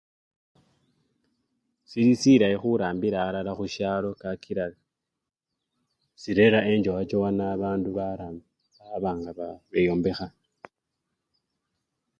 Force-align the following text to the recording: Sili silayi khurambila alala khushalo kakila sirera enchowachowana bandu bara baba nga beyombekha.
Sili 1.89 2.15
silayi 2.21 2.57
khurambila 2.61 3.19
alala 3.27 3.51
khushalo 3.57 4.09
kakila 4.21 4.65
sirera 6.21 6.59
enchowachowana 6.71 7.45
bandu 7.61 7.89
bara 7.97 8.27
baba 8.87 9.11
nga 9.19 9.31
beyombekha. 9.71 10.27